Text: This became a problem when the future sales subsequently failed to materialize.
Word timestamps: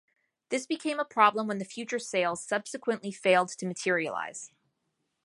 This 0.49 0.65
became 0.65 0.99
a 0.99 1.05
problem 1.05 1.45
when 1.45 1.59
the 1.59 1.63
future 1.63 1.99
sales 1.99 2.43
subsequently 2.43 3.11
failed 3.11 3.49
to 3.49 3.67
materialize. 3.67 4.51